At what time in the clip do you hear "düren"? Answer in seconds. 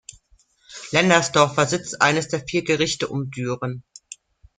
3.29-3.83